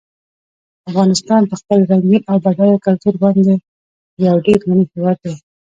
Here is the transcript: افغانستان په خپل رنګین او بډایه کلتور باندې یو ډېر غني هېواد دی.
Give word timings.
افغانستان 0.89 1.41
په 1.49 1.55
خپل 1.61 1.79
رنګین 1.91 2.21
او 2.31 2.37
بډایه 2.45 2.77
کلتور 2.85 3.15
باندې 3.23 3.53
یو 4.25 4.35
ډېر 4.45 4.59
غني 4.67 4.85
هېواد 4.93 5.17
دی. 5.23 5.33